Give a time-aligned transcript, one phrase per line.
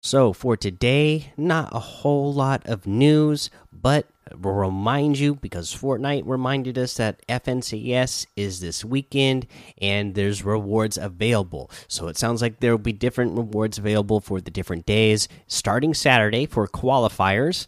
[0.00, 6.78] So, for today, not a whole lot of news, but remind you because Fortnite reminded
[6.78, 9.46] us that FNCS is this weekend
[9.80, 11.68] and there's rewards available.
[11.88, 15.26] So, it sounds like there will be different rewards available for the different days.
[15.48, 17.66] Starting Saturday for qualifiers,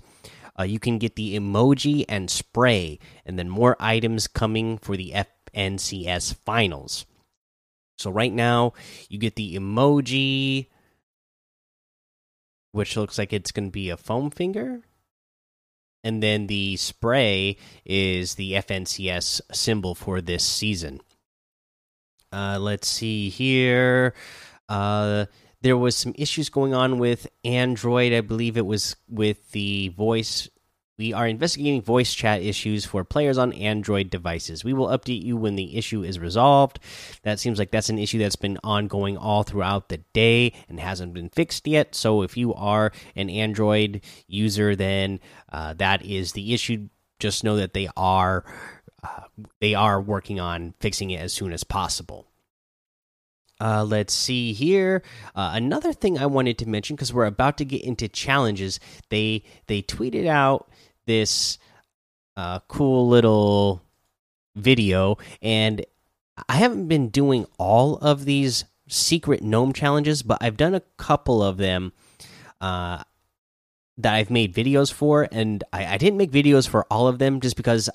[0.58, 5.12] uh, you can get the emoji and spray, and then more items coming for the
[5.52, 7.06] FNCS finals.
[7.98, 8.74] So, right now,
[9.08, 10.68] you get the emoji
[12.72, 14.82] which looks like it's going to be a foam finger.
[16.02, 21.00] And then the spray is the FNCS symbol for this season.
[22.32, 24.14] Uh, let's see here.
[24.68, 25.26] Uh,
[25.60, 28.12] there was some issues going on with Android.
[28.12, 30.48] I believe it was with the voice
[31.00, 34.62] we are investigating voice chat issues for players on Android devices.
[34.62, 36.78] We will update you when the issue is resolved.
[37.22, 41.14] That seems like that's an issue that's been ongoing all throughout the day and hasn't
[41.14, 41.94] been fixed yet.
[41.94, 45.20] So if you are an Android user, then
[45.50, 46.90] uh, that is the issue.
[47.18, 48.44] Just know that they are
[49.02, 49.22] uh,
[49.58, 52.26] they are working on fixing it as soon as possible.
[53.58, 55.02] Uh, let's see here.
[55.34, 58.80] Uh, another thing I wanted to mention because we're about to get into challenges.
[59.10, 60.70] They they tweeted out
[61.10, 61.58] this
[62.36, 63.82] uh, cool little
[64.54, 65.84] video, and
[66.48, 71.42] I haven't been doing all of these secret gnome challenges, but I've done a couple
[71.42, 71.92] of them
[72.60, 73.02] uh,
[73.98, 77.40] that I've made videos for, and I, I didn't make videos for all of them
[77.40, 77.90] just because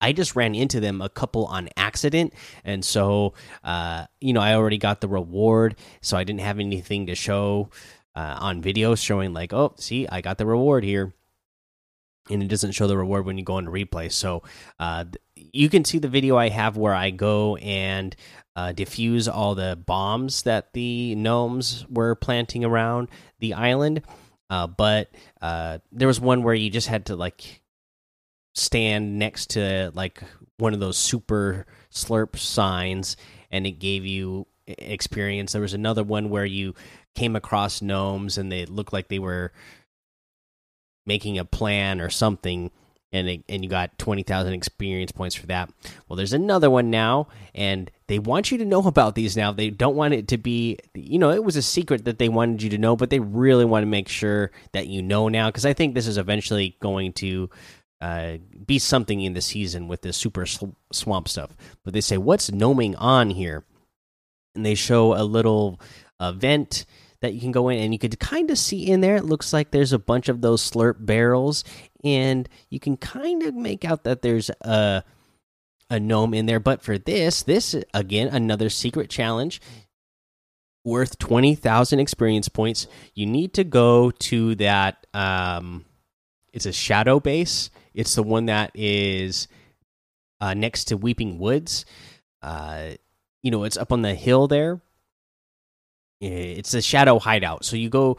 [0.00, 2.32] I just ran into them a couple on accident,
[2.64, 3.34] and so
[3.64, 7.70] uh, you know I already got the reward, so I didn't have anything to show
[8.14, 11.12] uh, on video showing like, oh, see, I got the reward here
[12.30, 14.10] and it doesn't show the reward when you go into replay.
[14.10, 14.42] So
[14.78, 15.04] uh,
[15.34, 18.14] you can see the video I have where I go and
[18.56, 23.08] uh, defuse all the bombs that the gnomes were planting around
[23.38, 24.02] the island.
[24.48, 27.62] Uh, but uh, there was one where you just had to like
[28.54, 30.22] stand next to like
[30.58, 33.16] one of those super slurp signs,
[33.50, 35.52] and it gave you experience.
[35.52, 36.74] There was another one where you
[37.14, 39.52] came across gnomes and they looked like they were
[41.10, 42.70] making a plan or something
[43.12, 45.68] and it, and you got 20,000 experience points for that.
[46.06, 49.50] Well, there's another one now and they want you to know about these now.
[49.50, 52.62] They don't want it to be you know, it was a secret that they wanted
[52.62, 55.66] you to know, but they really want to make sure that you know now cuz
[55.66, 57.50] I think this is eventually going to
[58.00, 60.46] uh, be something in the season with this super
[60.92, 61.56] swamp stuff.
[61.84, 63.64] But they say what's gnoming on here?
[64.54, 65.80] And they show a little
[66.20, 66.86] event
[67.20, 69.16] that you can go in and you could kind of see in there.
[69.16, 71.64] It looks like there's a bunch of those slurp barrels,
[72.02, 75.04] and you can kind of make out that there's a
[75.90, 76.60] a gnome in there.
[76.60, 79.60] But for this, this again another secret challenge
[80.84, 82.86] worth twenty thousand experience points.
[83.14, 85.06] You need to go to that.
[85.12, 85.84] Um,
[86.52, 87.70] it's a shadow base.
[87.92, 89.46] It's the one that is
[90.40, 91.84] uh, next to Weeping Woods.
[92.42, 92.92] Uh,
[93.42, 94.80] you know, it's up on the hill there
[96.20, 97.64] it's a shadow hideout.
[97.64, 98.18] So you go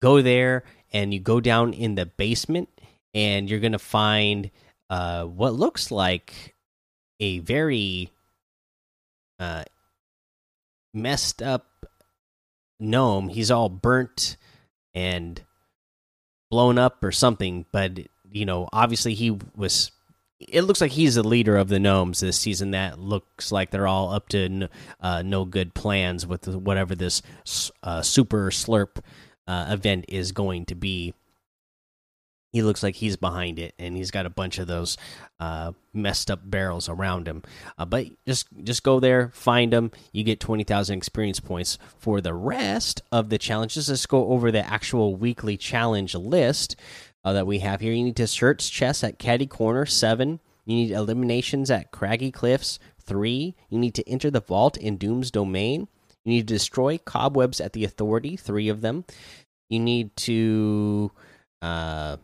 [0.00, 2.68] go there and you go down in the basement
[3.14, 4.50] and you're gonna find
[4.88, 6.54] uh, what looks like
[7.18, 8.10] a very
[9.38, 9.64] uh,
[10.94, 11.66] messed up
[12.78, 13.28] gnome.
[13.28, 14.36] He's all burnt
[14.94, 15.42] and
[16.50, 17.98] blown up or something, but
[18.30, 19.90] you know, obviously he was
[20.40, 22.70] it looks like he's the leader of the gnomes this season.
[22.70, 24.68] That looks like they're all up to
[25.00, 27.22] uh, no good plans with whatever this
[27.82, 29.02] uh, super slurp
[29.46, 31.14] uh, event is going to be.
[32.52, 34.96] He looks like he's behind it, and he's got a bunch of those
[35.38, 37.44] uh, messed up barrels around him.
[37.78, 39.92] Uh, but just just go there, find them.
[40.10, 43.88] You get twenty thousand experience points for the rest of the challenges.
[43.88, 46.74] Let's go over the actual weekly challenge list
[47.24, 47.92] uh, that we have here.
[47.92, 50.40] You need to search chests at Catty Corner seven.
[50.64, 53.54] You need eliminations at Craggy Cliffs three.
[53.68, 55.88] You need to enter the vault in Doom's domain.
[56.24, 59.04] You need to destroy cobwebs at the Authority three of them.
[59.68, 61.10] You need to
[61.62, 62.16] uh,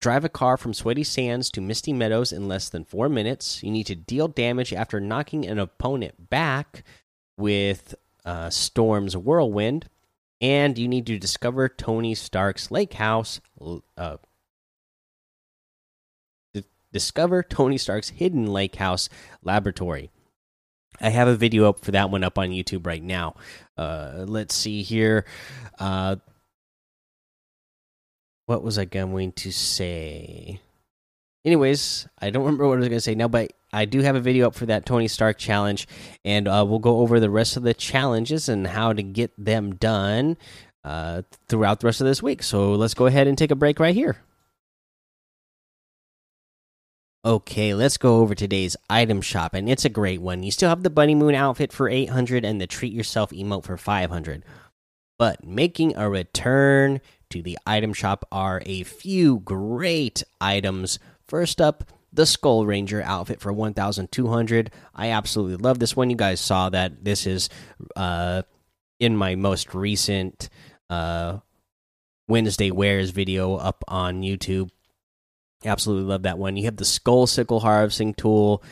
[0.00, 3.62] drive a car from Sweaty Sands to Misty Meadows in less than four minutes.
[3.62, 6.84] You need to deal damage after knocking an opponent back
[7.36, 7.94] with
[8.24, 9.88] uh, Storm's Whirlwind
[10.40, 13.40] and you need to discover Tony Stark's lake house,
[13.96, 14.16] uh,
[16.92, 19.08] discover Tony Stark's hidden lake house
[19.42, 20.10] laboratory.
[21.00, 23.36] I have a video up for that one up on YouTube right now.
[23.76, 25.24] Uh, let's see here.
[25.78, 26.16] Uh,
[28.46, 30.60] what was I going to say?
[31.44, 34.16] Anyways, I don't remember what I was going to say now, but I do have
[34.16, 35.88] a video up for that Tony Stark challenge,
[36.24, 39.76] and uh, we'll go over the rest of the challenges and how to get them
[39.76, 40.36] done
[40.84, 42.42] uh, throughout the rest of this week.
[42.42, 44.18] So let's go ahead and take a break right here.
[47.22, 50.42] Okay, let's go over today's item shop, and it's a great one.
[50.42, 53.76] You still have the Bunny Moon outfit for 800 and the Treat Yourself emote for
[53.76, 54.42] 500.
[55.18, 60.98] But making a return to the item shop are a few great items.
[61.28, 64.70] First up, the Skull Ranger outfit for 1200.
[64.94, 66.08] I absolutely love this one.
[66.08, 67.50] You guys saw that this is
[67.96, 68.42] uh,
[68.98, 70.48] in my most recent
[70.88, 71.40] uh,
[72.28, 74.70] Wednesday Wears video up on YouTube.
[75.64, 76.56] Absolutely love that one.
[76.56, 78.62] You have the Skull Sickle Harvesting Tool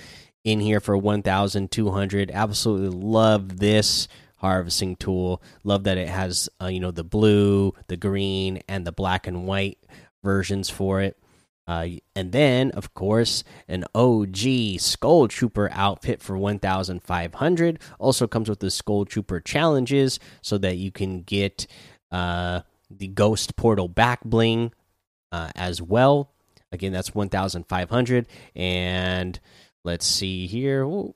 [0.45, 2.31] in here for 1200.
[2.31, 5.43] Absolutely love this harvesting tool.
[5.65, 9.47] Love that it has uh, you know the blue, the green, and the black and
[9.47, 9.79] white
[10.23, 11.19] versions for it.
[11.67, 11.87] Uh,
[12.17, 17.79] and then, of course, an OG Skull Trooper outfit for 1,500.
[17.99, 21.67] Also comes with the Skull Trooper challenges so that you can get
[22.11, 24.73] uh, the Ghost Portal back bling
[25.31, 26.33] uh, as well.
[26.73, 28.27] Again, that's 1,500.
[28.55, 29.41] And
[29.85, 30.83] let's see here.
[30.85, 31.15] Ooh,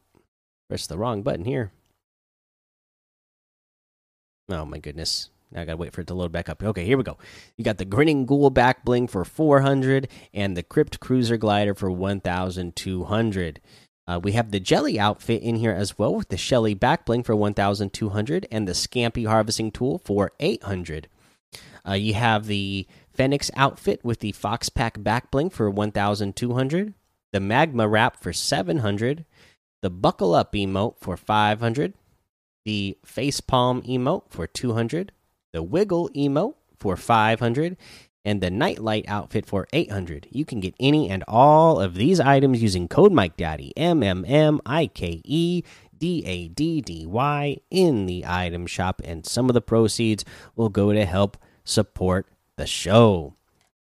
[0.68, 1.72] press the wrong button here.
[4.48, 5.30] Oh my goodness.
[5.50, 6.62] Now I gotta wait for it to load back up.
[6.62, 7.18] Okay, here we go.
[7.56, 11.90] You got the Grinning Ghoul back bling for 400 and the Crypt Cruiser glider for
[11.90, 13.60] 1,200.
[14.06, 17.22] Uh, we have the Jellie outfit in here as well with the Shelly back bling
[17.22, 21.08] for 1,200 and the Scampy harvesting tool for 800.
[21.86, 22.86] Uh, you have the
[23.16, 26.94] Fennix outfit with the Fox Pack back bling for 1,200,
[27.32, 29.24] the Magma wrap for 700,
[29.80, 31.94] the Buckle Up emote for 500,
[32.64, 35.12] the Face Palm emote for 200,
[35.52, 37.76] the Wiggle emote for 500,
[38.24, 40.28] and the Nightlight outfit for 800.
[40.30, 44.24] You can get any and all of these items using code Mike Daddy M M
[44.26, 45.62] M I K E
[45.96, 50.24] D A D D Y in the item shop, and some of the proceeds
[50.54, 52.26] will go to help support
[52.56, 53.34] the show.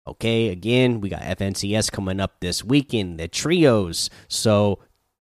[0.07, 4.11] Okay, again, we got FNCS coming up this weekend, the trios.
[4.29, 4.81] So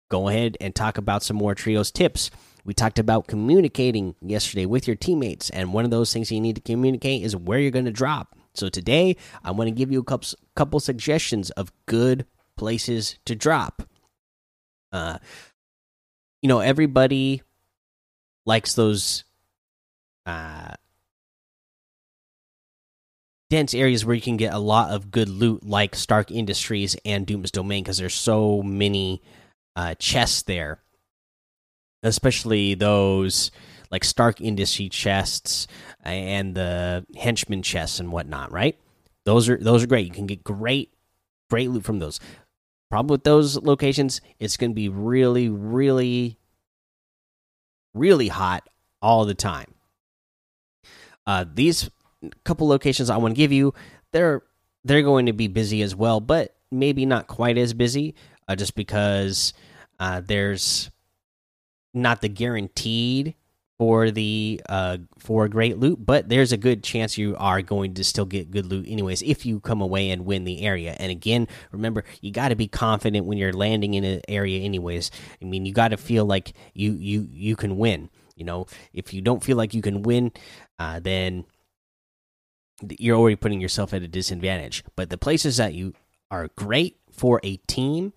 [0.09, 2.31] go ahead and talk about some more trios tips.
[2.65, 6.55] We talked about communicating yesterday with your teammates, and one of those things you need
[6.55, 8.35] to communicate is where you're going to drop.
[8.55, 12.25] So today, I want to give you a couple, couple suggestions of good
[12.55, 13.83] places to drop.
[14.91, 15.17] Uh,
[16.41, 17.41] you know, everybody
[18.45, 19.23] likes those
[20.25, 20.73] uh
[23.53, 27.27] dense areas where you can get a lot of good loot, like Stark Industries and
[27.27, 29.21] Doom's Domain, because there's so many
[29.75, 30.79] uh, chests there,
[32.01, 33.51] especially those
[33.91, 35.67] like Stark Industry chests
[36.03, 38.51] and the henchman chests and whatnot.
[38.51, 38.79] Right?
[39.25, 40.07] Those are those are great.
[40.07, 40.91] You can get great
[41.51, 42.19] great loot from those.
[42.89, 46.39] Problem with those locations, it's going to be really, really,
[47.93, 48.67] really hot
[48.99, 49.75] all the time.
[51.27, 51.87] Uh, these
[52.43, 53.73] couple locations I want to give you,
[54.11, 54.43] they're
[54.83, 58.15] they're going to be busy as well, but maybe not quite as busy,
[58.47, 59.53] uh, just because
[59.99, 60.91] uh, there's
[61.93, 63.35] not the guaranteed
[63.79, 68.03] for the uh for great loot but there's a good chance you are going to
[68.03, 70.95] still get good loot anyways if you come away and win the area.
[70.99, 75.09] And again remember you got to be confident when you're landing in an area anyways.
[75.41, 78.65] I mean you got to feel like you you you can win you know?
[78.93, 80.31] If you don't feel like you can win
[80.77, 81.45] uh then
[82.99, 84.83] you're already putting yourself at a disadvantage.
[84.95, 85.93] But the places that you
[86.31, 88.13] are great for a team,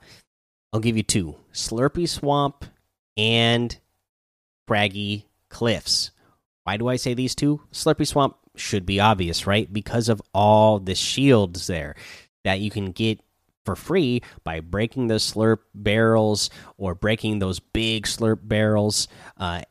[0.73, 2.65] I'll give you two Slurpy Swamp
[3.17, 3.79] and
[4.67, 6.11] Craggy Cliffs.
[6.65, 7.63] Why do I say these two?
[7.73, 9.73] Slurpy Swamp should be obvious, right?
[9.73, 11.95] Because of all the shields there
[12.45, 13.21] that you can get
[13.65, 19.63] for free by breaking the slurp barrels or breaking those big slurp barrels uh,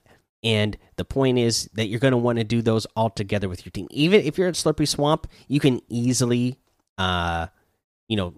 [0.45, 3.65] and the point is that you're going to want to do those all together with
[3.65, 3.87] your team.
[3.89, 6.59] Even if you're at Slurpy Swamp, you can easily,
[6.99, 7.47] uh,
[8.07, 8.35] you know,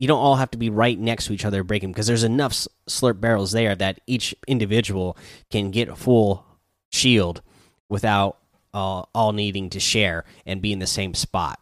[0.00, 2.66] you don't all have to be right next to each other breaking because there's enough
[2.88, 5.16] slurp barrels there that each individual
[5.48, 6.44] can get a full
[6.90, 7.40] shield
[7.88, 8.38] without
[8.74, 11.60] uh, all needing to share and be in the same spot.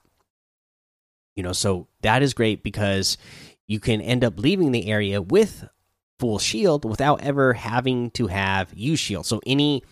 [1.37, 3.19] You know, so that is great because
[3.67, 5.69] you can end up leaving the area with
[6.19, 9.27] full shield without ever having to have use shield.
[9.27, 9.83] So any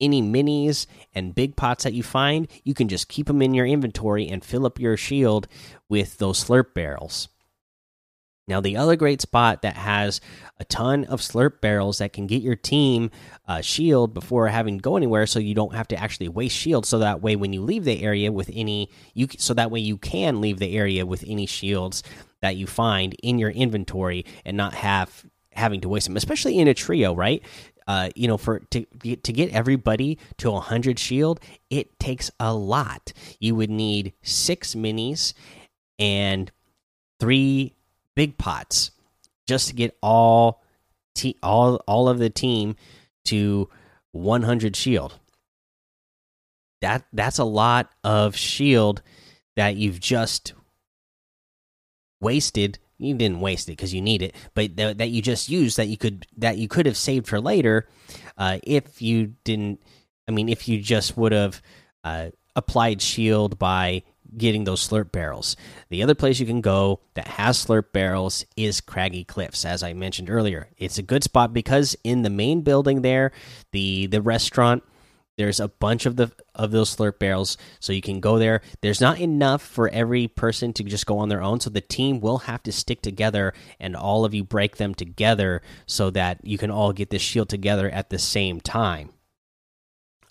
[0.00, 3.66] any minis and big pots that you find, you can just keep them in your
[3.66, 5.48] inventory and fill up your shield
[5.88, 7.28] with those slurp barrels.
[8.46, 10.22] Now, the other great spot that has
[10.58, 13.10] a ton of slurp barrels that can get your team
[13.46, 16.86] uh, shield before having to go anywhere, so you don't have to actually waste shield.
[16.86, 19.98] So that way, when you leave the area with any, you so that way you
[19.98, 22.02] can leave the area with any shields
[22.40, 25.26] that you find in your inventory and not have
[25.58, 27.42] having to waste them, especially in a trio, right?
[27.86, 28.84] Uh, you know, for to
[29.16, 33.12] to get everybody to 100 shield, it takes a lot.
[33.40, 35.32] You would need six minis
[35.98, 36.50] and
[37.18, 37.74] three
[38.14, 38.90] big pots
[39.46, 40.62] just to get all
[41.42, 42.76] all all of the team
[43.24, 43.68] to
[44.12, 45.18] 100 shield.
[46.80, 49.02] That that's a lot of shield
[49.56, 50.52] that you've just
[52.20, 52.78] wasted.
[52.98, 55.86] You didn't waste it because you need it, but th that you just used that
[55.86, 57.88] you could that you could have saved for later,
[58.36, 59.80] uh, if you didn't.
[60.26, 61.62] I mean, if you just would have
[62.04, 64.02] uh, applied shield by
[64.36, 65.56] getting those slurp barrels.
[65.88, 69.94] The other place you can go that has slurp barrels is Craggy Cliffs, as I
[69.94, 70.68] mentioned earlier.
[70.76, 73.32] It's a good spot because in the main building there,
[73.72, 74.82] the the restaurant,
[75.38, 78.60] there's a bunch of the of those slurp barrels, so you can go there.
[78.82, 82.20] There's not enough for every person to just go on their own, so the team
[82.20, 86.58] will have to stick together and all of you break them together so that you
[86.58, 89.10] can all get this shield together at the same time.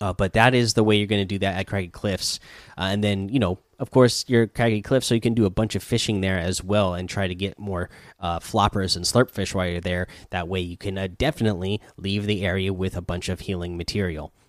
[0.00, 2.38] Uh, but that is the way you're going to do that at Craggy Cliffs.
[2.76, 5.50] Uh, and then, you know, of course, you're Craggy Cliffs, so you can do a
[5.50, 7.88] bunch of fishing there as well and try to get more
[8.20, 10.06] uh, floppers and slurp fish while you're there.
[10.30, 14.32] That way, you can uh, definitely leave the area with a bunch of healing material